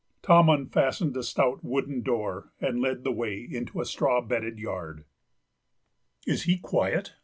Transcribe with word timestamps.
Tom 0.23 0.49
unfastened 0.49 1.15
a 1.15 1.21
stout 1.21 1.63
wooden 1.63 2.01
door 2.01 2.51
and 2.59 2.79
led 2.81 3.03
the 3.03 3.11
way 3.11 3.39
into 3.39 3.79
a 3.81 3.85
straw 3.85 4.19
bedded 4.19 4.57
yard. 4.57 5.05
"Is 6.25 6.45
he 6.45 6.57
quiet?" 6.57 7.13